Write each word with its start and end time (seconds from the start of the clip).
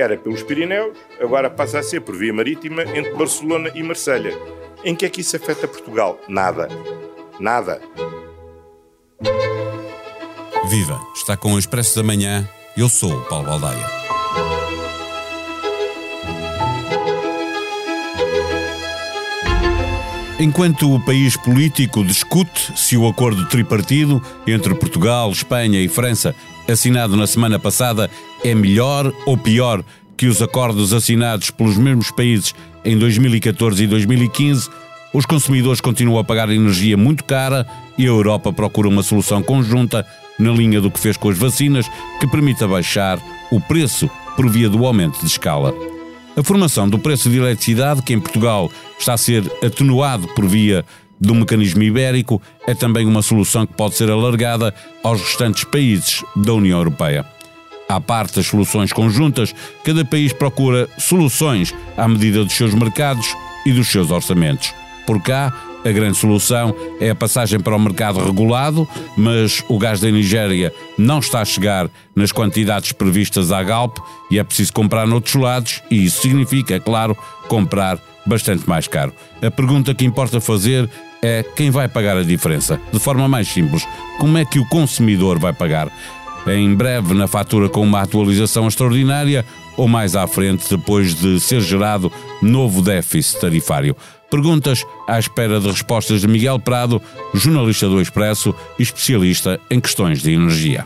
Era 0.00 0.16
pelos 0.16 0.44
Pirineus, 0.44 0.96
agora 1.20 1.50
passa 1.50 1.80
a 1.80 1.82
ser 1.82 2.02
por 2.02 2.16
via 2.16 2.32
marítima 2.32 2.84
entre 2.84 3.12
Barcelona 3.14 3.68
e 3.74 3.82
Marselha. 3.82 4.32
Em 4.84 4.94
que 4.94 5.04
é 5.04 5.08
que 5.10 5.22
isso 5.22 5.34
afeta 5.34 5.66
Portugal? 5.66 6.20
Nada. 6.28 6.68
Nada. 7.40 7.80
Viva! 10.70 11.00
Está 11.16 11.36
com 11.36 11.54
o 11.54 11.58
Expresso 11.58 11.96
da 11.96 12.04
Manhã. 12.04 12.48
Eu 12.76 12.88
sou 12.88 13.12
o 13.12 13.24
Paulo 13.24 13.46
Baldaia. 13.46 13.84
Enquanto 20.38 20.94
o 20.94 21.04
país 21.04 21.36
político 21.36 22.04
discute 22.04 22.78
se 22.78 22.96
o 22.96 23.08
acordo 23.08 23.48
tripartido 23.48 24.22
entre 24.46 24.72
Portugal, 24.76 25.32
Espanha 25.32 25.80
e 25.80 25.88
França, 25.88 26.36
assinado 26.68 27.16
na 27.16 27.26
semana 27.26 27.58
passada, 27.58 28.08
é 28.44 28.54
melhor 28.54 29.12
ou 29.26 29.36
pior 29.36 29.82
que 30.16 30.26
os 30.26 30.42
acordos 30.42 30.92
assinados 30.92 31.50
pelos 31.50 31.76
mesmos 31.76 32.10
países 32.10 32.54
em 32.84 32.98
2014 32.98 33.84
e 33.84 33.86
2015, 33.86 34.68
os 35.12 35.24
consumidores 35.24 35.80
continuam 35.80 36.18
a 36.18 36.24
pagar 36.24 36.50
energia 36.50 36.96
muito 36.96 37.24
cara 37.24 37.66
e 37.96 38.04
a 38.04 38.08
Europa 38.08 38.52
procura 38.52 38.88
uma 38.88 39.02
solução 39.02 39.42
conjunta 39.42 40.06
na 40.38 40.50
linha 40.50 40.80
do 40.80 40.90
que 40.90 41.00
fez 41.00 41.16
com 41.16 41.30
as 41.30 41.38
vacinas, 41.38 41.86
que 42.20 42.26
permita 42.26 42.68
baixar 42.68 43.18
o 43.50 43.60
preço 43.60 44.08
por 44.36 44.48
via 44.48 44.68
do 44.68 44.84
aumento 44.84 45.18
de 45.20 45.26
escala. 45.26 45.74
A 46.36 46.42
formação 46.42 46.88
do 46.88 46.98
preço 46.98 47.28
de 47.28 47.38
eletricidade, 47.38 48.02
que 48.02 48.12
em 48.12 48.20
Portugal 48.20 48.70
está 48.98 49.14
a 49.14 49.18
ser 49.18 49.42
atenuado 49.64 50.28
por 50.28 50.46
via 50.46 50.84
do 51.20 51.34
mecanismo 51.34 51.82
ibérico, 51.82 52.40
é 52.66 52.74
também 52.74 53.06
uma 53.06 53.22
solução 53.22 53.66
que 53.66 53.72
pode 53.72 53.96
ser 53.96 54.08
alargada 54.10 54.72
aos 55.02 55.20
restantes 55.20 55.64
países 55.64 56.22
da 56.36 56.52
União 56.52 56.78
Europeia. 56.78 57.37
À 57.88 58.00
parte 58.00 58.36
das 58.36 58.46
soluções 58.46 58.92
conjuntas, 58.92 59.54
cada 59.82 60.04
país 60.04 60.30
procura 60.30 60.88
soluções 60.98 61.74
à 61.96 62.06
medida 62.06 62.44
dos 62.44 62.52
seus 62.52 62.74
mercados 62.74 63.34
e 63.64 63.72
dos 63.72 63.88
seus 63.88 64.10
orçamentos. 64.10 64.74
Por 65.06 65.22
cá, 65.22 65.50
a 65.82 65.90
grande 65.90 66.18
solução 66.18 66.74
é 67.00 67.08
a 67.08 67.14
passagem 67.14 67.58
para 67.58 67.74
o 67.74 67.80
mercado 67.80 68.22
regulado, 68.22 68.86
mas 69.16 69.64
o 69.68 69.78
gás 69.78 70.00
da 70.00 70.10
Nigéria 70.10 70.70
não 70.98 71.18
está 71.18 71.40
a 71.40 71.46
chegar 71.46 71.88
nas 72.14 72.30
quantidades 72.30 72.92
previstas 72.92 73.50
à 73.52 73.62
Galp 73.62 73.96
e 74.30 74.38
é 74.38 74.44
preciso 74.44 74.72
comprar 74.74 75.06
noutros 75.06 75.36
lados, 75.36 75.82
e 75.90 76.04
isso 76.04 76.20
significa, 76.20 76.74
é 76.74 76.80
claro, 76.80 77.16
comprar 77.48 77.98
bastante 78.26 78.68
mais 78.68 78.86
caro. 78.86 79.14
A 79.40 79.50
pergunta 79.50 79.94
que 79.94 80.04
importa 80.04 80.42
fazer 80.42 80.90
é 81.22 81.42
quem 81.42 81.70
vai 81.70 81.88
pagar 81.88 82.16
a 82.16 82.22
diferença? 82.22 82.78
De 82.92 82.98
forma 82.98 83.26
mais 83.26 83.48
simples, 83.48 83.86
como 84.18 84.36
é 84.36 84.44
que 84.44 84.58
o 84.58 84.68
consumidor 84.68 85.38
vai 85.38 85.52
pagar? 85.52 85.88
Em 86.50 86.74
breve, 86.74 87.14
na 87.14 87.26
fatura 87.26 87.68
com 87.68 87.82
uma 87.82 88.02
atualização 88.02 88.66
extraordinária 88.66 89.44
ou 89.76 89.86
mais 89.86 90.16
à 90.16 90.26
frente, 90.26 90.68
depois 90.68 91.14
de 91.14 91.38
ser 91.40 91.60
gerado 91.60 92.10
novo 92.40 92.82
déficit 92.82 93.40
tarifário? 93.40 93.96
Perguntas 94.30 94.84
à 95.06 95.18
espera 95.18 95.60
de 95.60 95.68
respostas 95.68 96.20
de 96.20 96.28
Miguel 96.28 96.58
Prado, 96.58 97.00
jornalista 97.34 97.88
do 97.88 98.00
Expresso 98.00 98.54
e 98.78 98.82
especialista 98.82 99.60
em 99.70 99.80
questões 99.80 100.20
de 100.20 100.32
energia. 100.32 100.84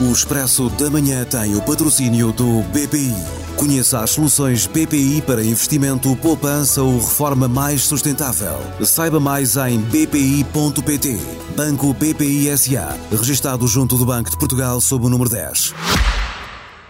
O 0.00 0.10
Expresso 0.12 0.68
da 0.70 0.90
Manhã 0.90 1.24
tem 1.24 1.54
o 1.54 1.62
patrocínio 1.62 2.32
do 2.32 2.62
BPI. 2.62 3.43
Conheça 3.56 4.00
as 4.00 4.10
soluções 4.10 4.66
BPI 4.66 5.22
para 5.22 5.44
investimento, 5.44 6.14
poupança 6.16 6.82
ou 6.82 6.98
reforma 6.98 7.46
mais 7.46 7.82
sustentável. 7.82 8.58
Saiba 8.84 9.20
mais 9.20 9.56
em 9.56 9.80
bpi.pt. 9.80 11.18
Banco 11.56 11.94
BPI 11.94 12.56
SA. 12.58 12.98
Registado 13.10 13.66
junto 13.68 13.96
do 13.96 14.04
Banco 14.04 14.30
de 14.30 14.36
Portugal 14.36 14.80
sob 14.80 15.06
o 15.06 15.08
número 15.08 15.30
10. 15.30 15.72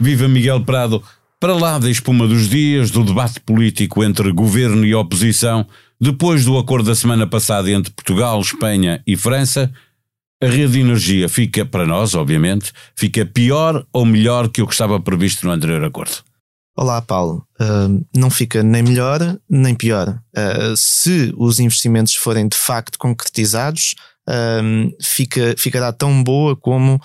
Viva 0.01 0.27
Miguel 0.27 0.65
Prado! 0.65 1.03
Para 1.39 1.55
lá 1.55 1.79
da 1.79 1.91
espuma 1.91 2.27
dos 2.27 2.49
dias, 2.49 2.91
do 2.91 3.05
debate 3.05 3.39
político 3.41 4.03
entre 4.03 4.33
governo 4.33 4.87
e 4.87 4.95
oposição, 4.95 5.67
depois 6.01 6.47
do 6.47 6.57
acordo 6.57 6.87
da 6.87 6.95
semana 6.95 7.27
passada 7.27 7.71
entre 7.71 7.93
Portugal, 7.93 8.41
Espanha 8.41 9.03
e 9.07 9.15
França, 9.15 9.71
a 10.43 10.47
rede 10.47 10.73
de 10.73 10.81
energia 10.81 11.29
fica, 11.29 11.65
para 11.67 11.87
nós, 11.87 12.15
obviamente, 12.15 12.73
fica 12.97 13.27
pior 13.27 13.87
ou 13.93 14.07
melhor 14.07 14.49
que 14.49 14.63
o 14.63 14.67
que 14.67 14.73
estava 14.73 14.99
previsto 14.99 15.47
no 15.47 15.53
anterior 15.53 15.85
acordo? 15.85 16.25
Olá, 16.77 17.01
Paulo. 17.01 17.47
Uh, 17.61 18.05
não 18.13 18.29
fica 18.29 18.61
nem 18.61 18.83
melhor 18.83 19.39
nem 19.49 19.77
pior. 19.77 20.21
Uh, 20.37 20.77
se 20.77 21.33
os 21.37 21.61
investimentos 21.61 22.17
forem 22.17 22.49
de 22.49 22.57
facto 22.57 22.99
concretizados, 22.99 23.95
uh, 24.29 24.93
fica, 25.01 25.55
ficará 25.57 25.93
tão 25.93 26.21
boa 26.25 26.57
como 26.57 27.01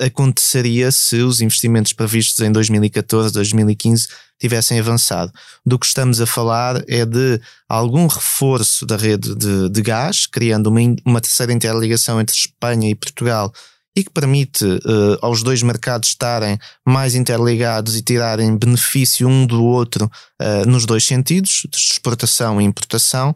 aconteceria 0.00 0.90
se 0.90 1.16
os 1.16 1.42
investimentos 1.42 1.92
previstos 1.92 2.40
em 2.40 2.50
2014, 2.50 3.34
2015 3.34 4.08
tivessem 4.40 4.80
avançado. 4.80 5.30
Do 5.66 5.78
que 5.78 5.84
estamos 5.84 6.18
a 6.18 6.26
falar 6.26 6.82
é 6.88 7.04
de 7.04 7.38
algum 7.68 8.06
reforço 8.06 8.86
da 8.86 8.96
rede 8.96 9.34
de, 9.34 9.68
de 9.68 9.82
gás, 9.82 10.26
criando 10.26 10.68
uma, 10.68 10.80
uma 11.04 11.20
terceira 11.20 11.52
interligação 11.52 12.18
entre 12.18 12.34
Espanha 12.34 12.88
e 12.88 12.94
Portugal 12.94 13.52
e 13.94 14.04
que 14.04 14.10
permite 14.10 14.64
uh, 14.64 15.18
aos 15.20 15.42
dois 15.42 15.62
mercados 15.62 16.10
estarem 16.10 16.58
mais 16.86 17.14
interligados 17.14 17.96
e 17.96 18.02
tirarem 18.02 18.56
benefício 18.56 19.28
um 19.28 19.44
do 19.46 19.64
outro 19.64 20.10
uh, 20.40 20.68
nos 20.68 20.86
dois 20.86 21.04
sentidos, 21.04 21.66
de 21.68 21.76
exportação 21.76 22.60
e 22.60 22.64
importação. 22.64 23.34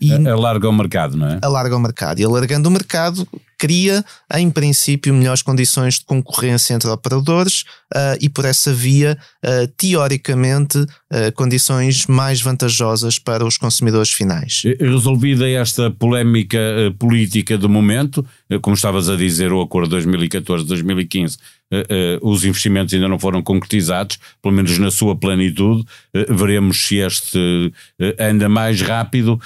E 0.00 0.12
alarga 0.28 0.68
o 0.68 0.72
mercado, 0.72 1.16
não 1.16 1.26
é? 1.26 1.38
Alarga 1.42 1.76
o 1.76 1.80
mercado. 1.80 2.20
E 2.20 2.24
alargando 2.24 2.68
o 2.68 2.72
mercado, 2.72 3.26
cria, 3.58 4.04
em 4.34 4.50
princípio, 4.50 5.14
melhores 5.14 5.42
condições 5.42 5.94
de 5.94 6.04
concorrência 6.04 6.74
entre 6.74 6.88
operadores 6.90 7.62
uh, 7.94 8.16
e, 8.20 8.28
por 8.28 8.44
essa 8.44 8.72
via, 8.72 9.16
uh, 9.42 9.66
teoricamente, 9.76 10.78
uh, 10.78 11.32
condições 11.34 12.06
mais 12.06 12.42
vantajosas 12.42 13.18
para 13.18 13.44
os 13.44 13.56
consumidores 13.56 14.10
finais. 14.10 14.62
Resolvida 14.78 15.48
esta 15.48 15.90
polémica 15.90 16.58
política 16.98 17.56
do 17.56 17.68
momento, 17.68 18.24
como 18.60 18.76
estavas 18.76 19.08
a 19.08 19.16
dizer, 19.16 19.52
o 19.52 19.62
acordo 19.62 19.96
2014-2015 19.96 21.38
os 22.22 22.44
investimentos 22.44 22.94
ainda 22.94 23.08
não 23.08 23.18
foram 23.18 23.42
concretizados, 23.42 24.18
pelo 24.40 24.54
menos 24.54 24.78
na 24.78 24.90
sua 24.90 25.16
plenitude. 25.16 25.84
veremos 26.28 26.86
se 26.86 26.96
este 26.96 27.72
anda 28.18 28.48
mais 28.48 28.80
rápido. 28.80 29.40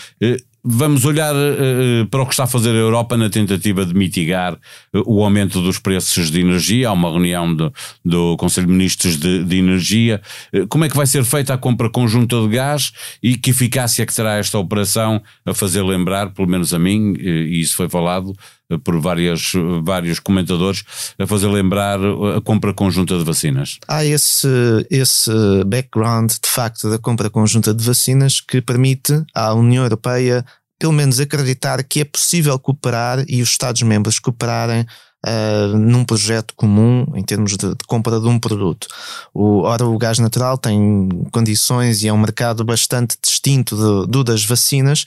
Vamos 0.62 1.06
olhar 1.06 1.34
uh, 1.34 2.06
para 2.10 2.22
o 2.22 2.26
que 2.26 2.34
está 2.34 2.44
a 2.44 2.46
fazer 2.46 2.70
a 2.70 2.78
Europa 2.78 3.16
na 3.16 3.30
tentativa 3.30 3.84
de 3.86 3.94
mitigar 3.94 4.52
uh, 4.54 5.02
o 5.06 5.24
aumento 5.24 5.62
dos 5.62 5.78
preços 5.78 6.30
de 6.30 6.40
energia. 6.40 6.90
Há 6.90 6.92
uma 6.92 7.10
reunião 7.10 7.54
do, 7.54 7.72
do 8.04 8.36
Conselho 8.36 8.66
de 8.66 8.72
Ministros 8.74 9.16
de, 9.16 9.42
de 9.42 9.56
Energia. 9.56 10.20
Uh, 10.52 10.66
como 10.66 10.84
é 10.84 10.90
que 10.90 10.96
vai 10.96 11.06
ser 11.06 11.24
feita 11.24 11.54
a 11.54 11.58
compra 11.58 11.88
conjunta 11.88 12.38
de 12.42 12.48
gás 12.48 12.92
e 13.22 13.38
que 13.38 13.50
eficácia 13.50 14.02
é 14.02 14.06
que 14.06 14.14
terá 14.14 14.36
esta 14.36 14.58
operação 14.58 15.22
a 15.46 15.54
fazer 15.54 15.82
lembrar, 15.82 16.28
pelo 16.34 16.48
menos 16.48 16.74
a 16.74 16.78
mim, 16.78 17.14
e 17.18 17.60
isso 17.60 17.74
foi 17.74 17.88
falado, 17.88 18.34
por 18.78 19.00
várias, 19.00 19.52
vários 19.82 20.18
comentadores 20.18 20.84
a 21.18 21.26
fazer 21.26 21.48
lembrar 21.48 21.98
a 22.36 22.40
compra 22.40 22.72
conjunta 22.72 23.16
de 23.18 23.24
vacinas. 23.24 23.78
Há 23.86 24.04
esse, 24.04 24.48
esse 24.90 25.30
background 25.66 26.30
de 26.30 26.48
facto 26.48 26.90
da 26.90 26.98
compra 26.98 27.30
conjunta 27.30 27.74
de 27.74 27.84
vacinas 27.84 28.40
que 28.40 28.60
permite 28.60 29.22
à 29.34 29.52
União 29.54 29.84
Europeia 29.84 30.44
pelo 30.78 30.92
menos 30.94 31.20
acreditar 31.20 31.84
que 31.84 32.00
é 32.00 32.04
possível 32.04 32.58
cooperar 32.58 33.22
e 33.28 33.42
os 33.42 33.50
Estados-membros 33.50 34.18
cooperarem 34.18 34.86
uh, 35.26 35.76
num 35.76 36.04
projeto 36.04 36.54
comum 36.54 37.06
em 37.14 37.22
termos 37.22 37.56
de, 37.56 37.68
de, 37.68 37.84
compra 37.86 38.20
de 38.20 38.26
um 38.26 38.38
produto. 38.38 38.86
O, 39.34 39.62
ora, 39.62 39.86
o 39.86 39.98
gás 39.98 40.18
natural 40.18 40.56
tem 40.56 41.08
condições 41.32 42.02
e 42.02 42.08
é 42.08 42.12
um 42.12 42.18
mercado 42.18 42.64
bastante 42.64 43.16
distinto 43.22 43.76
do, 43.76 44.06
do 44.06 44.24
das 44.24 44.44
vacinas, 44.44 45.04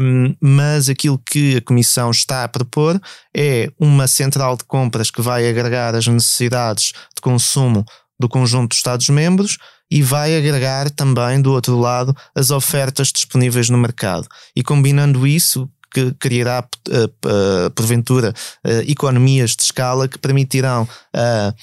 um, 0.00 0.34
mas 0.40 0.88
aquilo 0.88 1.18
que 1.18 1.56
a 1.56 1.60
Comissão 1.60 2.10
está 2.10 2.44
a 2.44 2.48
propor 2.48 3.00
é 3.34 3.70
uma 3.78 4.06
central 4.06 4.56
de 4.56 4.64
compras 4.64 5.10
que 5.10 5.22
vai 5.22 5.48
agregar 5.48 5.94
as 5.94 6.06
necessidades 6.06 6.92
de 7.14 7.20
consumo 7.20 7.84
do 8.18 8.28
conjunto 8.28 8.70
dos 8.70 8.78
Estados-membros 8.78 9.58
e 9.90 10.02
vai 10.02 10.36
agregar 10.36 10.90
também 10.90 11.40
do 11.40 11.52
outro 11.52 11.78
lado 11.78 12.16
as 12.34 12.50
ofertas 12.50 13.12
disponíveis 13.12 13.68
no 13.68 13.78
mercado. 13.78 14.26
E 14.56 14.62
combinando 14.62 15.26
isso, 15.26 15.68
que 15.94 16.12
criará, 16.14 16.66
uh, 16.88 17.04
uh, 17.04 17.70
porventura, 17.70 18.34
uh, 18.66 18.90
economias 18.90 19.54
de 19.54 19.62
escala 19.62 20.08
que 20.08 20.18
permitirão 20.18 20.88
a 21.14 21.54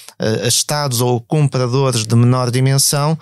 Estados 0.48 1.02
ou 1.02 1.20
compradores 1.20 2.06
de 2.06 2.16
menor 2.16 2.50
dimensão 2.50 3.18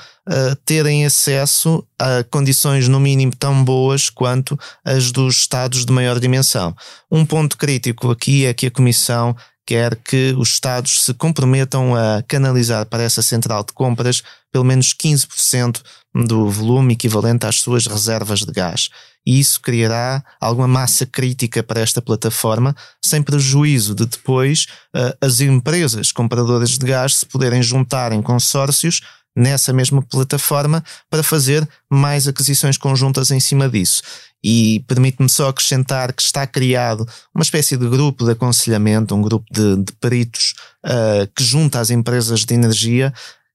terem 0.63 1.05
acesso 1.05 1.83
a 1.97 2.23
condições, 2.29 2.87
no 2.87 2.99
mínimo, 2.99 3.31
tão 3.35 3.63
boas 3.63 4.11
quanto 4.11 4.57
as 4.85 5.11
dos 5.11 5.37
Estados 5.37 5.85
de 5.85 5.91
maior 5.91 6.19
dimensão. 6.19 6.75
Um 7.09 7.25
ponto 7.25 7.57
crítico 7.57 8.11
aqui 8.11 8.45
é 8.45 8.53
que 8.53 8.67
a 8.67 8.71
Comissão 8.71 9.35
quer 9.69 9.95
que 9.97 10.33
os 10.35 10.49
Estados 10.49 11.05
se 11.05 11.13
comprometam 11.13 11.95
a 11.95 12.23
canalizar 12.27 12.87
para 12.87 13.03
essa 13.03 13.21
central 13.21 13.63
de 13.63 13.71
compras 13.71 14.23
pelo 14.51 14.65
menos 14.65 14.95
15% 14.95 15.83
do 16.25 16.49
volume 16.49 16.93
equivalente 16.93 17.45
às 17.45 17.57
suas 17.61 17.85
reservas 17.85 18.39
de 18.39 18.51
gás. 18.51 18.89
E 19.23 19.39
isso 19.39 19.61
criará 19.61 20.23
alguma 20.41 20.67
massa 20.67 21.05
crítica 21.05 21.61
para 21.61 21.81
esta 21.81 22.01
plataforma, 22.01 22.75
sem 22.99 23.21
prejuízo 23.21 23.93
de 23.93 24.07
depois 24.07 24.65
uh, 24.95 25.15
as 25.21 25.39
empresas 25.39 26.11
compradoras 26.11 26.75
de 26.75 26.87
gás 26.87 27.17
se 27.17 27.27
poderem 27.27 27.61
juntar 27.61 28.11
em 28.11 28.23
consórcios 28.23 29.01
nessa 29.39 29.71
mesma 29.71 30.01
plataforma 30.01 30.83
para 31.09 31.23
fazer 31.23 31.67
mais 31.89 32.27
aquisições 32.27 32.77
conjuntas 32.77 33.31
em 33.31 33.39
cima 33.39 33.69
disso. 33.69 34.03
E 34.43 34.83
permite-me 34.87 35.29
só 35.29 35.49
acrescentar 35.49 36.13
que 36.13 36.21
está 36.21 36.45
criado 36.45 37.07
uma 37.33 37.43
espécie 37.43 37.77
de 37.77 37.87
grupo 37.87 38.25
de 38.25 38.31
aconselhamento, 38.31 39.15
um 39.15 39.21
grupo 39.21 39.45
de, 39.51 39.77
de 39.77 39.93
peritos 39.93 40.55
uh, 40.85 41.27
que 41.35 41.43
junta 41.43 41.79
as 41.79 41.89
empresas 41.89 42.45
de 42.45 42.53
energia 42.53 43.13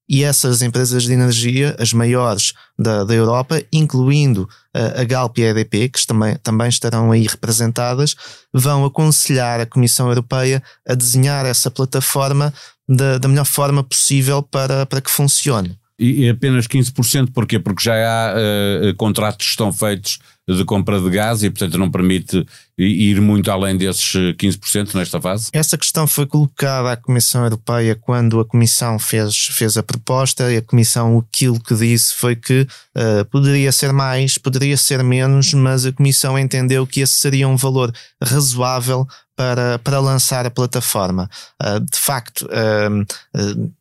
e 0.08 0.22
essas 0.22 0.60
empresas 0.60 1.04
de 1.04 1.12
energia, 1.12 1.74
as 1.78 1.92
maiores 1.92 2.52
da, 2.78 3.04
da 3.04 3.14
Europa, 3.14 3.62
incluindo 3.72 4.42
uh, 4.76 5.00
a 5.00 5.04
Galp 5.04 5.38
e 5.38 5.44
a 5.44 5.50
EDP, 5.50 5.88
que 5.88 6.06
também, 6.06 6.36
também 6.42 6.68
estarão 6.68 7.10
aí 7.10 7.26
representadas, 7.26 8.14
vão 8.52 8.84
aconselhar 8.84 9.60
a 9.60 9.66
Comissão 9.66 10.08
Europeia 10.08 10.62
a 10.86 10.94
desenhar 10.94 11.46
essa 11.46 11.70
plataforma 11.70 12.52
da, 12.88 13.18
da 13.18 13.28
melhor 13.28 13.46
forma 13.46 13.82
possível 13.82 14.42
para, 14.42 14.86
para 14.86 15.00
que 15.00 15.10
funcione. 15.10 15.78
E 15.96 16.28
apenas 16.28 16.66
15%, 16.66 17.30
porquê? 17.32 17.60
Porque 17.60 17.84
já 17.84 17.94
há 17.94 18.34
uh, 18.34 18.94
contratos 18.96 19.46
que 19.46 19.50
estão 19.50 19.72
feitos 19.72 20.18
de 20.46 20.64
compra 20.64 21.00
de 21.00 21.08
gás 21.08 21.42
e, 21.42 21.48
portanto, 21.48 21.78
não 21.78 21.90
permite 21.90 22.44
ir 22.76 23.20
muito 23.20 23.50
além 23.50 23.76
desses 23.76 24.12
15% 24.36 24.94
nesta 24.94 25.20
fase? 25.20 25.48
Essa 25.52 25.78
questão 25.78 26.06
foi 26.06 26.26
colocada 26.26 26.92
à 26.92 26.96
Comissão 26.96 27.44
Europeia 27.44 27.94
quando 27.94 28.40
a 28.40 28.44
Comissão 28.44 28.98
fez, 28.98 29.46
fez 29.52 29.76
a 29.76 29.82
proposta 29.82 30.52
e 30.52 30.56
a 30.56 30.62
Comissão 30.62 31.18
aquilo 31.18 31.58
que 31.60 31.74
disse 31.74 32.14
foi 32.14 32.36
que 32.36 32.66
uh, 32.96 33.24
poderia 33.30 33.72
ser 33.72 33.92
mais, 33.92 34.36
poderia 34.36 34.76
ser 34.76 35.02
menos, 35.02 35.54
mas 35.54 35.86
a 35.86 35.92
Comissão 35.92 36.38
entendeu 36.38 36.86
que 36.86 37.00
esse 37.00 37.14
seria 37.14 37.48
um 37.48 37.56
valor 37.56 37.92
razoável 38.22 39.06
para, 39.36 39.78
para 39.78 40.00
lançar 40.00 40.46
a 40.46 40.50
plataforma. 40.50 41.28
Uh, 41.62 41.80
de 41.80 41.98
facto, 41.98 42.46
uh, 42.46 43.72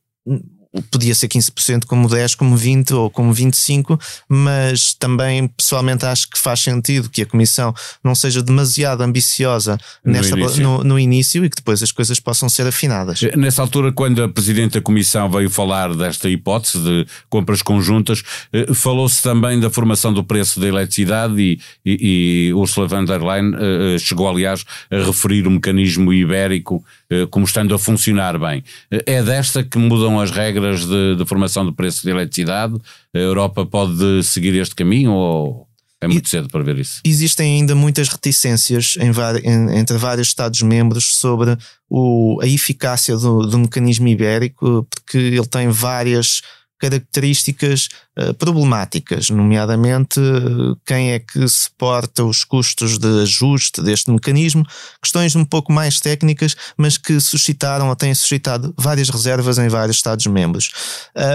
podia 0.89 1.13
ser 1.13 1.27
15%, 1.27 1.85
como 1.85 2.07
10%, 2.07 2.35
como 2.35 2.55
20% 2.55 2.91
ou 2.97 3.09
como 3.09 3.33
25%, 3.33 3.99
mas 4.27 4.93
também 4.93 5.47
pessoalmente 5.47 6.05
acho 6.05 6.29
que 6.29 6.39
faz 6.39 6.61
sentido 6.61 7.09
que 7.09 7.21
a 7.21 7.25
Comissão 7.25 7.73
não 8.03 8.15
seja 8.15 8.41
demasiado 8.41 9.01
ambiciosa 9.01 9.77
nesta, 10.03 10.35
no, 10.35 10.41
início. 10.41 10.63
No, 10.63 10.83
no, 10.83 10.99
início 10.99 11.45
e 11.45 11.49
que 11.49 11.57
depois 11.57 11.83
as 11.83 11.91
coisas 11.91 12.19
possam 12.19 12.49
ser 12.49 12.65
afinadas. 12.65 13.21
Nessa 13.35 13.61
altura, 13.61 13.91
quando 13.91 14.23
a 14.23 14.29
Presidente 14.29 14.73
da 14.73 14.81
Comissão 14.81 15.29
veio 15.29 15.49
falar 15.49 15.93
desta 15.93 16.29
hipótese 16.29 16.79
de 16.79 17.05
compras 17.29 17.61
conjuntas, 17.61 18.23
eh, 18.51 18.73
falou-se 18.73 19.21
também 19.21 19.59
da 19.59 19.69
formação 19.69 20.11
do 20.11 20.23
preço 20.23 20.59
da 20.59 20.67
eletricidade 20.67 21.39
e, 21.39 21.59
e, 21.85 22.47
e 22.49 22.53
Ursula 22.53 22.87
von 22.87 23.05
der 23.05 23.21
Leyen 23.21 23.53
eh, 23.53 23.95
eh, 23.95 23.99
chegou, 23.99 24.27
aliás, 24.27 24.65
a 24.89 24.97
referir 24.97 25.47
o 25.47 25.51
mecanismo 25.51 26.11
ibérico 26.11 26.83
como 27.29 27.45
estando 27.45 27.75
a 27.75 27.77
funcionar 27.77 28.39
bem. 28.39 28.63
É 28.89 29.21
desta 29.21 29.63
que 29.63 29.77
mudam 29.77 30.19
as 30.19 30.31
regras 30.31 30.62
regras 30.63 30.87
de, 30.87 31.15
de 31.15 31.25
formação 31.25 31.65
do 31.65 31.73
preço 31.73 32.03
de 32.03 32.09
eletricidade? 32.09 32.75
A 33.13 33.17
Europa 33.17 33.65
pode 33.65 34.23
seguir 34.23 34.55
este 34.55 34.75
caminho 34.75 35.11
ou 35.11 35.67
é 36.01 36.07
muito 36.07 36.27
cedo 36.27 36.49
para 36.49 36.61
ver 36.63 36.77
isso? 36.79 36.99
Existem 37.05 37.59
ainda 37.59 37.73
muitas 37.73 38.09
reticências 38.09 38.97
em, 38.99 39.11
em, 39.49 39.77
entre 39.77 39.97
vários 39.97 40.27
Estados-membros 40.27 41.15
sobre 41.15 41.57
o, 41.89 42.39
a 42.41 42.47
eficácia 42.47 43.15
do, 43.15 43.47
do 43.47 43.59
mecanismo 43.59 44.07
ibérico, 44.09 44.85
porque 44.89 45.17
ele 45.17 45.47
tem 45.47 45.69
várias 45.69 46.41
características 46.83 47.87
uh, 48.19 48.33
problemáticas, 48.33 49.29
nomeadamente 49.29 50.19
uh, 50.19 50.75
quem 50.85 51.13
é 51.13 51.19
que 51.19 51.47
suporta 51.47 52.25
os 52.25 52.43
custos 52.43 52.97
de 52.97 53.21
ajuste 53.21 53.81
deste 53.81 54.11
mecanismo, 54.11 54.65
questões 55.01 55.33
um 55.33 55.45
pouco 55.45 55.71
mais 55.71 56.01
técnicas, 56.01 56.57
mas 56.75 56.97
que 56.97 57.21
suscitaram 57.21 57.87
ou 57.87 57.95
têm 57.95 58.13
suscitado 58.13 58.73
várias 58.77 59.07
reservas 59.09 59.57
em 59.57 59.69
vários 59.69 59.95
Estados-membros. 59.95 60.71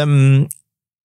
Um, 0.06 0.46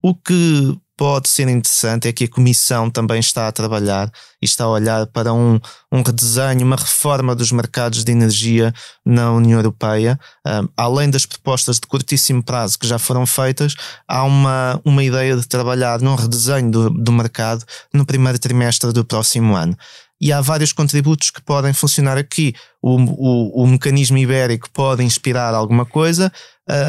o 0.02 0.16
que 0.16 0.76
pode 1.01 1.30
ser 1.30 1.48
interessante 1.48 2.07
é 2.07 2.13
que 2.13 2.25
a 2.25 2.30
Comissão 2.30 2.88
também 2.88 3.19
está 3.19 3.48
a 3.48 3.51
trabalhar 3.51 4.07
e 4.39 4.45
está 4.45 4.65
a 4.65 4.69
olhar 4.69 5.07
para 5.07 5.33
um, 5.33 5.59
um 5.92 6.03
redesenho, 6.03 6.63
uma 6.63 6.75
reforma 6.75 7.33
dos 7.33 7.51
mercados 7.51 8.03
de 8.03 8.12
energia 8.12 8.71
na 9.03 9.31
União 9.31 9.57
Europeia. 9.57 10.19
Um, 10.45 10.68
além 10.77 11.09
das 11.09 11.25
propostas 11.25 11.77
de 11.77 11.88
curtíssimo 11.88 12.44
prazo 12.44 12.77
que 12.77 12.86
já 12.86 13.00
foram 13.00 13.25
feitas, 13.25 13.74
há 14.07 14.24
uma, 14.24 14.80
uma 14.86 15.03
ideia 15.03 15.36
de 15.36 15.48
trabalhar 15.48 16.00
num 16.01 16.13
redesenho 16.13 16.69
do, 16.69 16.92
do 16.92 17.12
mercado 17.12 17.65
no 17.92 18.06
primeiro 18.06 18.38
trimestre 18.38 18.94
do 18.94 19.03
próximo 19.03 19.56
ano 19.56 19.75
e 20.21 20.31
há 20.31 20.39
vários 20.39 20.71
contributos 20.71 21.31
que 21.31 21.42
podem 21.42 21.74
funcionar 21.74 22.15
aqui. 22.15 22.53
O, 22.80 22.95
o, 22.95 23.63
o 23.63 23.68
mecanismo 23.68 24.19
ibérico 24.19 24.69
pode 24.69 25.03
inspirar 25.03 25.56
alguma 25.56 25.83
coisa, 25.83 26.31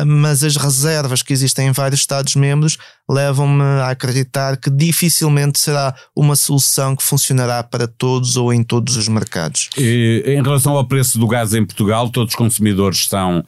mas 0.06 0.44
as 0.44 0.56
reservas 0.56 1.22
que 1.22 1.32
existem 1.32 1.68
em 1.68 1.72
vários 1.72 2.00
Estados-membros 2.00 2.78
levam-me 3.10 3.62
a 3.62 3.90
acreditar 3.90 4.56
que 4.56 4.70
dificilmente 4.70 5.58
será 5.58 5.94
uma 6.16 6.36
solução 6.36 6.94
que 6.94 7.02
funcionará 7.02 7.62
para 7.62 7.86
todos 7.86 8.36
ou 8.36 8.52
em 8.52 8.62
todos 8.62 8.96
os 8.96 9.08
mercados. 9.08 9.68
E, 9.76 10.22
em 10.26 10.42
relação 10.42 10.76
ao 10.76 10.86
preço 10.86 11.18
do 11.18 11.26
gás 11.26 11.52
em 11.52 11.64
Portugal, 11.64 12.08
todos 12.10 12.32
os 12.32 12.36
consumidores 12.36 13.06
uh, 13.06 13.44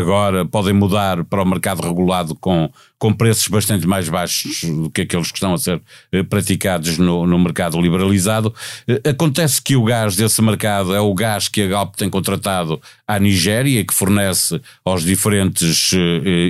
agora, 0.00 0.44
podem 0.44 0.72
mudar 0.72 1.24
para 1.24 1.42
o 1.42 1.46
mercado 1.46 1.82
regulado 1.82 2.34
com, 2.34 2.70
com 2.98 3.12
preços 3.12 3.46
bastante 3.48 3.86
mais 3.86 4.08
baixos 4.08 4.64
do 4.64 4.90
que 4.90 5.02
aqueles 5.02 5.30
que 5.30 5.38
estão 5.38 5.54
a 5.54 5.58
ser 5.58 5.76
uh, 5.76 6.24
praticados 6.24 6.98
no, 6.98 7.26
no 7.26 7.38
mercado 7.38 7.80
liberalizado. 7.80 8.52
Uh, 8.88 9.08
acontece 9.08 9.62
que 9.62 9.76
o 9.76 9.84
gás 9.84 10.16
desse 10.16 10.42
mercado 10.42 10.94
é 10.94 11.00
o 11.00 11.14
gás 11.14 11.48
que 11.48 11.62
a 11.62 11.68
Galp 11.68 11.94
tem 11.94 12.10
contratado 12.10 12.80
à 13.06 13.18
Nigéria, 13.18 13.84
que 13.84 13.94
fornece 13.94 14.60
aos 14.84 15.02
diferentes 15.02 15.92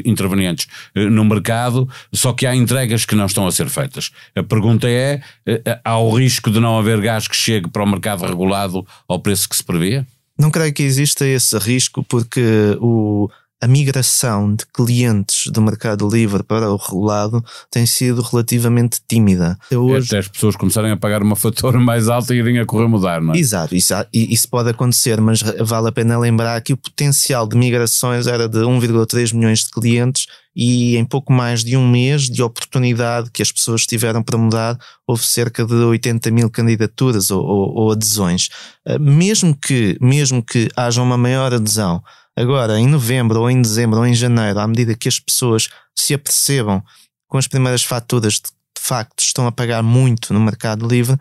intervenientes 0.05 0.67
no 0.95 1.25
mercado, 1.25 1.89
só 2.13 2.33
que 2.33 2.47
há 2.47 2.55
entregas 2.55 3.05
que 3.05 3.15
não 3.15 3.27
estão 3.27 3.47
a 3.47 3.53
ser 3.53 3.69
feitas. 3.69 4.11
A 4.37 4.43
pergunta 4.43 4.89
é: 4.89 5.21
eh, 5.47 5.81
há 5.85 5.99
o 5.99 6.15
risco 6.15 6.51
de 6.51 6.61
não 6.61 6.79
haver 6.79 7.01
gás 7.01 7.29
que 7.29 7.37
chegue 7.37 7.69
para 7.69 7.83
o 7.83 7.87
mercado 7.87 8.25
regulado 8.25 8.87
ao 9.09 9.19
preço 9.19 9.49
que 9.49 9.57
se 9.57 9.65
prevê? 9.65 10.05
Não 10.39 10.51
creio 10.51 10.73
que 10.73 10.83
exista 10.83 11.27
esse 11.27 11.57
risco, 11.59 12.05
porque 12.05 12.77
o, 12.81 13.29
a 13.65 13.67
migração 13.67 14.55
de 14.55 14.67
clientes 14.67 15.51
do 15.51 15.63
mercado 15.63 16.07
livre 16.07 16.43
para 16.43 16.71
o 16.71 16.77
regulado 16.77 17.43
tem 17.71 17.87
sido 17.87 18.21
relativamente 18.21 19.01
tímida. 19.09 19.57
Hoje... 19.73 20.09
Até 20.09 20.19
as 20.19 20.29
pessoas 20.29 20.55
começarem 20.55 20.91
a 20.91 20.97
pagar 20.97 21.23
uma 21.23 21.35
fatura 21.35 21.79
mais 21.81 22.09
alta 22.09 22.35
e 22.35 22.39
irem 22.39 22.59
a 22.59 22.67
correr 22.67 22.89
mudar, 22.89 23.23
não 23.23 23.33
é? 23.33 23.39
Exato, 23.39 23.75
isso, 23.75 23.95
isso 24.13 24.49
pode 24.49 24.69
acontecer, 24.69 25.19
mas 25.21 25.41
vale 25.61 25.89
a 25.89 25.93
pena 25.93 26.19
lembrar 26.19 26.61
que 26.61 26.75
o 26.75 26.77
potencial 26.77 27.47
de 27.47 27.57
migrações 27.57 28.27
era 28.27 28.49
de 28.49 28.59
1,3 28.59 29.33
milhões 29.33 29.61
de 29.61 29.71
clientes 29.71 30.27
e 30.55 30.97
em 30.97 31.05
pouco 31.05 31.33
mais 31.33 31.65
de 31.65 31.77
um 31.77 31.89
mês 31.89 32.31
de 32.31 32.43
oportunidade 32.43 33.31
que 33.31 33.43
as 33.43 33.51
pessoas 33.51 33.87
tiveram 33.87 34.23
para 34.23 34.39
mudar, 34.39 34.79
houve 35.07 35.25
cerca 35.25 35.65
de 35.65 35.75
80 35.75 36.31
mil 36.31 36.51
candidaturas 36.51 37.31
ou, 37.31 37.45
ou, 37.45 37.75
ou 37.75 37.93
adesões. 37.93 38.49
Ah, 38.87 38.99
mesmo 38.99 39.57
que, 39.57 39.97
mesmo 40.01 40.43
que 40.43 40.69
haja 40.77 41.03
uma 41.03 41.19
maior 41.19 41.53
adesão 41.53 42.03
Agora, 42.37 42.81
em 42.81 42.89
novembro, 42.89 43.41
ou 43.41 43.51
em 43.51 43.63
dezembro, 43.63 44.01
ou 44.01 44.07
em 44.07 44.15
janeiro, 44.15 44.59
à 44.59 44.67
medida 44.67 44.97
que 44.97 45.09
as 45.09 45.21
pessoas 45.21 45.69
se 45.95 46.13
apercebam 46.15 46.83
com 47.29 47.39
as 47.39 47.47
primeiras 47.47 47.85
faturas 47.85 48.35
de, 48.35 48.51
de 48.77 48.83
facto 48.83 49.21
estão 49.21 49.47
a 49.47 49.53
pagar 49.53 49.83
muito 49.83 50.35
no 50.35 50.41
mercado 50.41 50.87
livre, 50.87 51.17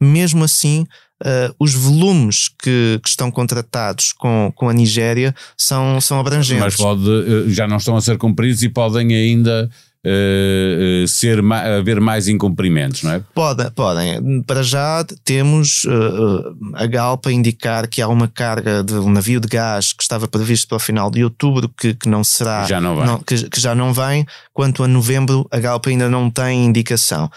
mesmo 0.00 0.42
assim, 0.42 0.86
uh, 1.22 1.54
os 1.58 1.74
volumes 1.74 2.48
que, 2.48 3.00
que, 3.02 3.08
estão 3.08 3.30
contratados 3.30 4.12
com, 4.12 4.52
com 4.54 4.68
a 4.68 4.72
Nigéria 4.72 5.34
são, 5.56 6.00
são 6.00 6.20
abrangentes. 6.20 6.62
Mas 6.64 6.76
pode, 6.76 7.08
eh, 7.08 7.48
já 7.48 7.66
não 7.66 7.76
estão 7.76 7.96
a 7.96 8.00
ser 8.00 8.18
cumpridos 8.18 8.62
e 8.62 8.68
podem 8.68 9.14
ainda 9.14 9.70
uh, 10.04 11.08
ser, 11.08 11.42
haver 11.78 12.00
mais 12.00 12.28
incumprimentos, 12.28 13.02
não 13.02 13.12
é? 13.12 13.22
Podem, 13.34 13.70
podem. 13.70 14.42
Para 14.42 14.62
já 14.62 15.04
temos 15.24 15.84
uh, 15.84 16.74
a 16.74 16.86
Galpa 16.86 17.32
indicar 17.32 17.88
que 17.88 18.02
há 18.02 18.08
uma 18.08 18.28
carga 18.28 18.84
de 18.84 18.94
um 18.94 19.10
navio 19.10 19.40
de 19.40 19.48
gás 19.48 19.92
que 19.92 20.02
estava 20.02 20.28
previsto 20.28 20.68
para 20.68 20.76
o 20.76 20.80
final 20.80 21.10
de 21.10 21.24
outubro 21.24 21.68
que, 21.68 21.94
que 21.94 22.08
não 22.08 22.22
será. 22.22 22.64
Já 22.64 22.80
não, 22.80 22.94
não 23.04 23.18
que, 23.18 23.48
que, 23.48 23.60
já 23.60 23.74
não 23.74 23.92
vem. 23.92 24.26
Quanto 24.52 24.84
a 24.84 24.88
novembro, 24.88 25.46
a 25.50 25.58
Galpa 25.58 25.90
ainda 25.90 26.08
não 26.08 26.30
tem 26.30 26.64
indicação. 26.64 27.30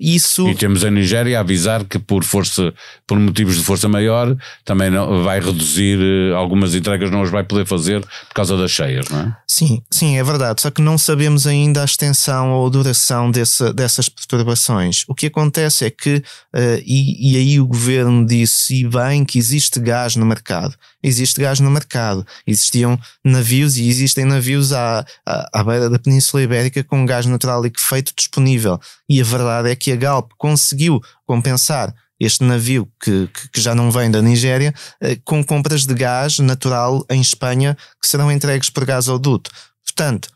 Isso... 0.00 0.48
E 0.48 0.54
temos 0.54 0.84
a 0.84 0.90
Nigéria 0.90 1.38
a 1.38 1.40
avisar 1.40 1.84
que 1.84 1.98
por 1.98 2.24
força, 2.24 2.72
por 3.06 3.18
motivos 3.18 3.56
de 3.56 3.64
força 3.64 3.88
maior, 3.88 4.36
também 4.64 4.90
não, 4.90 5.22
vai 5.22 5.38
reduzir 5.38 5.98
algumas 6.34 6.74
entregas, 6.74 7.10
não 7.10 7.22
as 7.22 7.30
vai 7.30 7.44
poder 7.44 7.64
fazer 7.64 8.00
por 8.00 8.34
causa 8.34 8.56
das 8.56 8.72
cheias, 8.72 9.08
não 9.08 9.20
é? 9.20 9.36
Sim, 9.46 9.82
sim, 9.88 10.18
é 10.18 10.24
verdade. 10.24 10.62
Só 10.62 10.70
que 10.70 10.82
não 10.82 10.98
sabemos 10.98 11.46
ainda 11.46 11.82
a 11.82 11.84
extensão 11.84 12.13
dimensão 12.14 12.52
ou 12.52 12.70
duração 12.70 13.30
dessas 13.30 14.08
perturbações. 14.08 15.04
O 15.08 15.14
que 15.14 15.26
acontece 15.26 15.84
é 15.84 15.90
que, 15.90 16.16
uh, 16.16 16.80
e, 16.84 17.32
e, 17.32 17.36
aí 17.36 17.60
o 17.60 17.66
governo 17.66 18.24
disse, 18.24 18.74
e 18.76 18.88
bem, 18.88 19.24
que 19.24 19.38
existe 19.38 19.80
gás 19.80 20.16
no 20.16 20.24
mercado. 20.24 20.74
Existe 21.02 21.40
gás 21.40 21.60
no 21.60 21.70
mercado. 21.70 22.24
Existiam 22.46 22.98
navios 23.24 23.76
e 23.76 23.88
existem 23.88 24.24
navios 24.24 24.72
à, 24.72 25.04
à, 25.26 25.60
à 25.60 25.64
beira 25.64 25.90
da 25.90 25.98
Península 25.98 26.42
Ibérica 26.42 26.84
com 26.84 27.04
gás 27.04 27.26
natural 27.26 27.62
liquefeito 27.62 28.12
disponível. 28.16 28.80
E 29.08 29.20
a 29.20 29.24
verdade 29.24 29.70
é 29.70 29.76
que 29.76 29.92
a 29.92 29.96
Galp 29.96 30.30
conseguiu 30.38 31.00
compensar 31.26 31.92
este 32.18 32.44
navio 32.44 32.88
que, 33.02 33.28
que, 33.52 33.60
já 33.60 33.74
não 33.74 33.90
vem 33.90 34.08
da 34.10 34.22
Nigéria, 34.22 34.72
uh, 35.02 35.20
com 35.24 35.44
compras 35.44 35.84
de 35.84 35.94
gás 35.94 36.38
natural 36.38 37.04
em 37.10 37.20
Espanha 37.20 37.76
que 38.00 38.08
serão 38.08 38.30
entregues 38.30 38.70
por 38.70 38.84
gasoduto. 38.84 39.50
Portanto, 39.84 40.28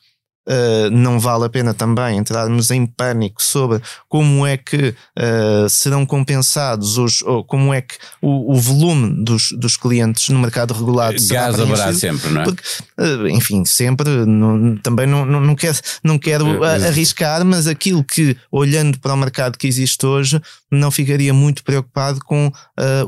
Uh, 0.49 0.89
não 0.91 1.21
vale 1.21 1.45
a 1.45 1.49
pena 1.51 1.75
também 1.75 2.17
entrarmos 2.17 2.71
em 2.71 2.87
pânico 2.87 3.43
sobre 3.43 3.83
como 4.09 4.47
é 4.47 4.57
que 4.57 4.95
uh, 5.19 5.69
serão 5.69 6.07
compensados 6.07 6.97
os, 6.97 7.21
ou 7.21 7.45
como 7.45 7.75
é 7.75 7.83
que 7.83 7.97
o, 8.23 8.55
o 8.55 8.57
volume 8.57 9.23
dos, 9.23 9.53
dos 9.53 9.77
clientes 9.77 10.31
no 10.31 10.39
mercado 10.39 10.73
regulado 10.73 11.19
será 11.19 11.51
Gás 11.51 11.61
haverá 11.61 11.93
sempre, 11.93 12.31
não 12.31 12.41
é? 12.41 12.45
Porque, 12.45 12.63
uh, 12.99 13.29
enfim, 13.29 13.63
sempre, 13.67 14.09
não, 14.25 14.75
também 14.79 15.07
não, 15.07 15.27
não, 15.27 15.39
não 15.39 15.55
quero, 15.55 15.77
não 16.03 16.19
quero 16.19 16.65
arriscar, 16.65 17.45
mas 17.45 17.67
aquilo 17.67 18.03
que, 18.03 18.35
olhando 18.51 18.99
para 19.01 19.13
o 19.13 19.19
mercado 19.19 19.59
que 19.59 19.67
existe 19.67 20.07
hoje, 20.07 20.41
não 20.71 20.91
ficaria 20.91 21.35
muito 21.35 21.63
preocupado 21.63 22.21
com 22.21 22.51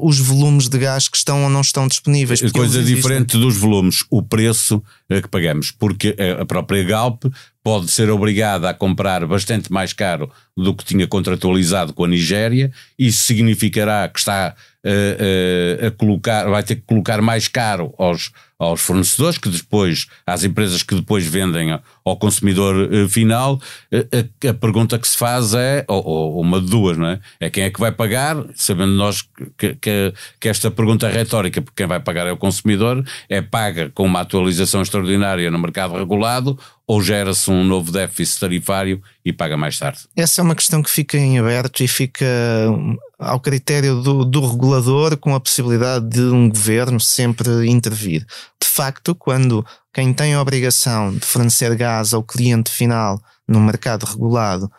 os 0.00 0.18
volumes 0.18 0.68
de 0.68 0.78
gás 0.78 1.08
que 1.08 1.16
estão 1.16 1.44
ou 1.44 1.50
não 1.50 1.60
estão 1.60 1.86
disponíveis. 1.86 2.40
Coisa 2.52 2.82
diferente 2.82 3.38
dos 3.38 3.56
volumes, 3.56 4.04
o 4.10 4.22
preço 4.22 4.82
que 5.08 5.28
pagamos, 5.28 5.70
porque 5.70 6.16
a 6.38 6.44
própria 6.44 6.82
Galp 6.84 7.29
pode 7.62 7.90
ser 7.90 8.10
obrigada 8.10 8.70
a 8.70 8.74
comprar 8.74 9.26
bastante 9.26 9.72
mais 9.72 9.92
caro 9.92 10.30
do 10.56 10.74
que 10.74 10.84
tinha 10.84 11.06
contratualizado 11.06 11.92
com 11.92 12.04
a 12.04 12.08
Nigéria, 12.08 12.72
isso 12.98 13.24
significará 13.24 14.08
que 14.08 14.18
está 14.18 14.54
uh, 14.84 15.84
uh, 15.84 15.86
a 15.86 15.90
colocar, 15.90 16.48
vai 16.48 16.62
ter 16.62 16.76
que 16.76 16.82
colocar 16.82 17.20
mais 17.20 17.48
caro 17.48 17.94
aos, 17.98 18.32
aos 18.60 18.82
fornecedores, 18.82 19.38
que 19.38 19.48
depois, 19.48 20.06
às 20.26 20.44
empresas 20.44 20.82
que 20.82 20.94
depois 20.94 21.26
vendem 21.26 21.80
ao 22.04 22.16
consumidor 22.18 22.92
uh, 22.92 23.08
final, 23.08 23.58
a, 23.90 24.50
a, 24.50 24.54
pergunta 24.54 24.98
que 24.98 25.08
se 25.08 25.16
faz 25.16 25.54
é, 25.54 25.82
ou, 25.88 26.04
ou, 26.04 26.40
uma 26.42 26.60
de 26.60 26.66
duas, 26.66 26.98
não 26.98 27.06
é? 27.06 27.20
É 27.40 27.48
quem 27.48 27.64
é 27.64 27.70
que 27.70 27.80
vai 27.80 27.90
pagar, 27.90 28.36
sabendo 28.54 28.92
nós 28.92 29.22
que, 29.56 29.74
que, 29.76 30.12
que 30.38 30.48
esta 30.48 30.70
pergunta 30.70 31.08
é 31.08 31.12
retórica, 31.12 31.62
porque 31.62 31.82
quem 31.82 31.86
vai 31.86 32.00
pagar 32.00 32.26
é 32.26 32.32
o 32.32 32.36
consumidor, 32.36 33.02
é 33.30 33.40
paga 33.40 33.90
com 33.94 34.04
uma 34.04 34.20
atualização 34.20 34.82
extraordinária 34.82 35.50
no 35.50 35.58
mercado 35.58 35.96
regulado, 35.96 36.58
ou 36.90 37.00
gera-se 37.00 37.48
um 37.48 37.62
novo 37.62 37.92
déficit 37.92 38.40
tarifário 38.40 39.00
e 39.24 39.32
paga 39.32 39.56
mais 39.56 39.78
tarde? 39.78 40.00
Essa 40.16 40.40
é 40.40 40.44
uma 40.44 40.56
questão 40.56 40.82
que 40.82 40.90
fica 40.90 41.16
em 41.16 41.38
aberto 41.38 41.84
e 41.84 41.86
fica 41.88 42.26
hum, 42.68 42.96
ao 43.16 43.38
critério 43.38 44.02
do, 44.02 44.24
do 44.24 44.44
regulador, 44.44 45.16
com 45.16 45.32
a 45.32 45.38
possibilidade 45.38 46.08
de 46.08 46.20
um 46.20 46.48
governo 46.48 46.98
sempre 46.98 47.68
intervir. 47.68 48.26
De 48.62 48.68
facto, 48.68 49.14
quando 49.14 49.64
quem 49.92 50.12
tem 50.12 50.34
a 50.34 50.40
obrigação 50.40 51.14
de 51.14 51.26
fornecer 51.26 51.74
gás 51.76 52.14
ao 52.14 52.22
cliente 52.22 52.70
final 52.70 53.20
no 53.46 53.60
mercado 53.60 54.04
regulado 54.04 54.70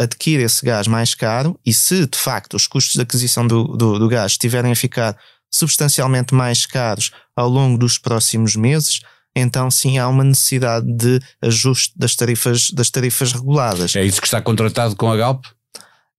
adquire 0.00 0.42
esse 0.42 0.64
gás 0.64 0.86
mais 0.86 1.14
caro 1.14 1.58
e 1.64 1.74
se 1.74 2.06
de 2.06 2.16
facto 2.16 2.54
os 2.54 2.66
custos 2.66 2.94
de 2.94 3.02
aquisição 3.02 3.46
do, 3.46 3.64
do, 3.76 3.98
do 3.98 4.08
gás 4.08 4.32
estiverem 4.32 4.72
a 4.72 4.76
ficar 4.76 5.16
substancialmente 5.50 6.34
mais 6.34 6.64
caros 6.64 7.10
ao 7.36 7.48
longo 7.48 7.76
dos 7.76 7.98
próximos 7.98 8.56
meses, 8.56 9.00
então 9.36 9.70
sim 9.70 9.98
há 9.98 10.08
uma 10.08 10.24
necessidade 10.24 10.86
de 10.90 11.20
ajuste 11.42 11.92
das 11.96 12.14
tarifas, 12.14 12.70
das 12.70 12.88
tarifas 12.88 13.32
reguladas. 13.32 13.94
É 13.94 14.04
isso 14.04 14.20
que 14.20 14.26
está 14.26 14.40
contratado 14.40 14.96
com 14.96 15.10
a 15.10 15.16
Galp? 15.16 15.44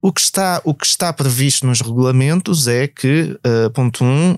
O 0.03 0.11
que, 0.11 0.19
está, 0.19 0.59
o 0.65 0.73
que 0.73 0.85
está 0.85 1.13
previsto 1.13 1.67
nos 1.67 1.79
regulamentos 1.79 2.67
é 2.67 2.87
que, 2.87 3.37
uh, 3.45 3.69
ponto 3.69 4.03
1, 4.03 4.07
um, 4.07 4.33
uh, 4.33 4.37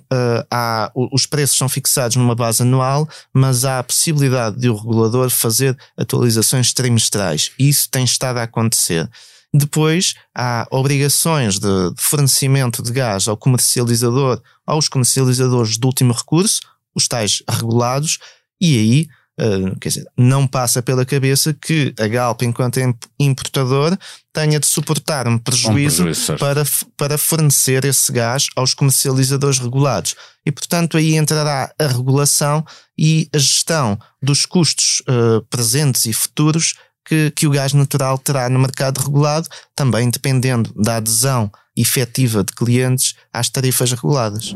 há, 0.51 0.91
os 0.93 1.25
preços 1.25 1.57
são 1.57 1.69
fixados 1.69 2.17
numa 2.17 2.35
base 2.35 2.63
anual, 2.63 3.07
mas 3.33 3.63
há 3.63 3.79
a 3.79 3.83
possibilidade 3.83 4.59
de 4.59 4.67
o 4.67 4.75
regulador 4.75 5.29
fazer 5.29 5.77
atualizações 5.95 6.73
trimestrais. 6.73 7.51
Isso 7.57 7.89
tem 7.89 8.03
estado 8.03 8.39
a 8.39 8.43
acontecer. 8.43 9.09
Depois, 9.53 10.15
há 10.35 10.67
obrigações 10.69 11.59
de, 11.59 11.93
de 11.93 12.01
fornecimento 12.01 12.83
de 12.83 12.91
gás 12.91 13.29
ao 13.29 13.37
comercializador, 13.37 14.41
aos 14.67 14.89
comercializadores 14.89 15.77
de 15.77 15.85
último 15.85 16.11
recurso, 16.11 16.59
os 16.93 17.07
tais 17.07 17.41
regulados, 17.47 18.19
e 18.59 18.77
aí, 18.77 19.07
uh, 19.39 19.79
quer 19.79 19.89
dizer, 19.89 20.05
não 20.17 20.47
passa 20.47 20.81
pela 20.81 21.05
cabeça 21.05 21.53
que 21.53 21.93
a 21.99 22.07
Galp, 22.07 22.41
enquanto 22.43 22.79
importador, 23.19 23.97
tenha 24.31 24.59
de 24.59 24.65
suportar 24.65 25.27
um 25.27 25.37
prejuízo, 25.37 26.03
um 26.03 26.05
prejuízo 26.05 26.37
para, 26.37 26.63
para 26.97 27.17
fornecer 27.17 27.85
esse 27.85 28.11
gás 28.11 28.47
aos 28.55 28.73
comercializadores 28.73 29.59
regulados. 29.59 30.15
E, 30.45 30.51
portanto, 30.51 30.97
aí 30.97 31.15
entrará 31.15 31.71
a 31.79 31.87
regulação 31.87 32.65
e 32.97 33.29
a 33.33 33.37
gestão 33.37 33.97
dos 34.21 34.45
custos 34.45 35.01
uh, 35.01 35.41
presentes 35.49 36.05
e 36.05 36.13
futuros 36.13 36.73
que, 37.05 37.31
que 37.31 37.47
o 37.47 37.51
gás 37.51 37.73
natural 37.73 38.17
terá 38.17 38.49
no 38.49 38.59
mercado 38.59 38.99
regulado, 38.99 39.47
também 39.75 40.09
dependendo 40.09 40.73
da 40.75 40.97
adesão 40.97 41.51
efetiva 41.75 42.43
de 42.43 42.53
clientes 42.53 43.15
às 43.31 43.49
tarifas 43.49 43.91
reguladas. 43.91 44.55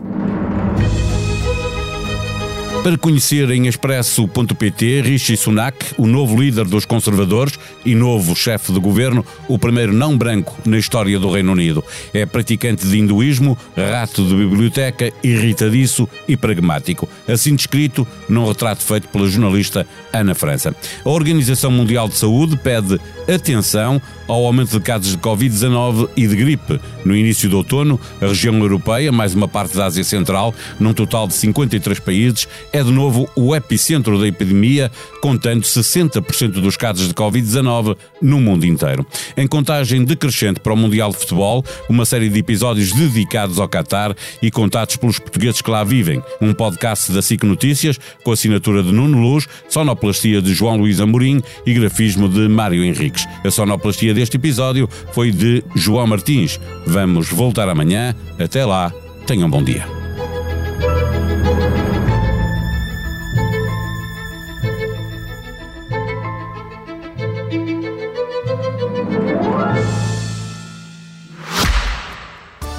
Para 2.87 2.97
conhecer 2.97 3.51
em 3.51 3.67
expresso.pt, 3.67 5.01
Rishi 5.01 5.35
Sunak, 5.35 5.93
o 5.97 6.07
novo 6.07 6.41
líder 6.41 6.63
dos 6.63 6.85
conservadores 6.85 7.59
e 7.85 7.93
novo 7.93 8.33
chefe 8.33 8.71
de 8.71 8.79
governo, 8.79 9.25
o 9.45 9.59
primeiro 9.59 9.91
não 9.91 10.17
branco 10.17 10.57
na 10.65 10.77
história 10.77 11.19
do 11.19 11.29
Reino 11.29 11.51
Unido. 11.51 11.83
É 12.13 12.25
praticante 12.25 12.87
de 12.87 12.97
hinduísmo, 12.97 13.57
rato 13.75 14.23
de 14.23 14.33
biblioteca, 14.33 15.11
irritadiço 15.21 16.07
e 16.29 16.37
pragmático. 16.37 17.09
Assim 17.27 17.57
descrito 17.57 18.07
num 18.29 18.47
retrato 18.47 18.81
feito 18.81 19.09
pela 19.09 19.27
jornalista 19.27 19.85
Ana 20.13 20.33
França. 20.33 20.73
A 21.03 21.09
Organização 21.09 21.69
Mundial 21.69 22.07
de 22.07 22.15
Saúde 22.15 22.55
pede 22.55 22.97
atenção 23.27 24.01
ao 24.27 24.45
aumento 24.45 24.71
de 24.71 24.79
casos 24.79 25.11
de 25.11 25.17
Covid-19 25.17 26.09
e 26.15 26.27
de 26.27 26.35
gripe. 26.35 26.79
No 27.03 27.15
início 27.15 27.49
do 27.49 27.57
outono, 27.57 27.99
a 28.21 28.27
região 28.27 28.57
europeia, 28.59 29.11
mais 29.11 29.33
uma 29.33 29.47
parte 29.47 29.75
da 29.75 29.85
Ásia 29.85 30.03
Central, 30.03 30.53
num 30.79 30.93
total 30.93 31.27
de 31.27 31.33
53 31.33 31.99
países, 31.99 32.47
é 32.77 32.83
de 32.83 32.91
novo 32.91 33.27
o 33.35 33.55
epicentro 33.55 34.19
da 34.19 34.27
epidemia, 34.27 34.91
contando 35.19 35.63
60% 35.63 36.61
dos 36.61 36.77
casos 36.77 37.07
de 37.07 37.13
Covid-19 37.15 37.97
no 38.21 38.39
mundo 38.39 38.67
inteiro. 38.67 39.03
Em 39.35 39.47
contagem 39.47 40.05
decrescente 40.05 40.59
para 40.59 40.73
o 40.73 40.77
Mundial 40.77 41.09
de 41.09 41.17
Futebol, 41.17 41.65
uma 41.89 42.05
série 42.05 42.29
de 42.29 42.37
episódios 42.37 42.91
dedicados 42.91 43.57
ao 43.57 43.67
Qatar 43.67 44.15
e 44.43 44.51
contados 44.51 44.95
pelos 44.95 45.17
portugueses 45.17 45.59
que 45.59 45.71
lá 45.71 45.83
vivem. 45.83 46.21
Um 46.39 46.53
podcast 46.53 47.11
da 47.11 47.21
SIC 47.23 47.43
Notícias, 47.43 47.99
com 48.23 48.31
assinatura 48.31 48.83
de 48.83 48.91
Nuno 48.91 49.19
Luz, 49.19 49.47
sonoplastia 49.67 50.39
de 50.39 50.53
João 50.53 50.77
Luís 50.77 50.99
Amorim 50.99 51.41
e 51.65 51.73
grafismo 51.73 52.29
de 52.29 52.47
Mário 52.47 52.83
Henriques. 52.83 53.25
A 53.43 53.49
sonoplastia 53.49 54.13
deste 54.13 54.37
episódio 54.37 54.87
foi 55.13 55.31
de 55.31 55.63
João 55.75 56.05
Martins. 56.05 56.59
Vamos 56.85 57.27
voltar 57.29 57.67
amanhã. 57.69 58.15
Até 58.37 58.63
lá, 58.63 58.93
tenham 59.25 59.47
um 59.47 59.49
bom 59.49 59.63
dia. 59.63 59.96